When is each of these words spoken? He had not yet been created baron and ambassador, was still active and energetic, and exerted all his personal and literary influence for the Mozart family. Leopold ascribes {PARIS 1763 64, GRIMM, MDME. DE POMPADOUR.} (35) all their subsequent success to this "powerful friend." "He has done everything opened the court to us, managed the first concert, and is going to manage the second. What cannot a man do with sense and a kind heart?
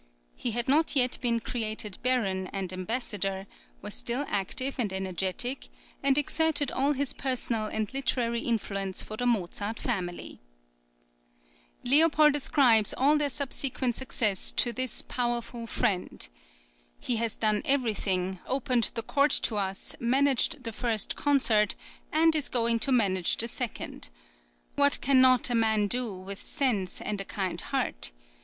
He 0.35 0.49
had 0.53 0.67
not 0.67 0.95
yet 0.95 1.19
been 1.21 1.39
created 1.41 1.99
baron 2.01 2.47
and 2.47 2.73
ambassador, 2.73 3.45
was 3.83 3.93
still 3.93 4.25
active 4.27 4.79
and 4.79 4.91
energetic, 4.91 5.67
and 6.01 6.17
exerted 6.17 6.71
all 6.71 6.93
his 6.93 7.13
personal 7.13 7.65
and 7.67 7.93
literary 7.93 8.39
influence 8.39 9.03
for 9.03 9.15
the 9.15 9.27
Mozart 9.27 9.77
family. 9.79 10.39
Leopold 11.83 12.35
ascribes 12.35 12.95
{PARIS 12.97 13.21
1763 13.21 14.09
64, 14.09 14.25
GRIMM, 14.25 14.25
MDME. 14.25 14.25
DE 14.25 14.25
POMPADOUR.} 14.25 14.31
(35) 14.31 14.31
all 14.33 14.47
their 14.47 14.49
subsequent 14.49 14.49
success 14.49 14.51
to 14.51 14.73
this 14.73 15.01
"powerful 15.03 15.67
friend." 15.67 16.29
"He 16.99 17.15
has 17.17 17.35
done 17.35 17.61
everything 17.63 18.39
opened 18.47 18.91
the 18.95 19.03
court 19.03 19.31
to 19.43 19.55
us, 19.57 19.95
managed 19.99 20.63
the 20.63 20.73
first 20.73 21.15
concert, 21.15 21.75
and 22.11 22.35
is 22.35 22.49
going 22.49 22.79
to 22.79 22.91
manage 22.91 23.37
the 23.37 23.47
second. 23.47 24.09
What 24.75 24.99
cannot 24.99 25.51
a 25.51 25.53
man 25.53 25.85
do 25.85 26.11
with 26.15 26.41
sense 26.41 27.01
and 27.01 27.21
a 27.21 27.23
kind 27.25 27.61
heart? 27.61 28.11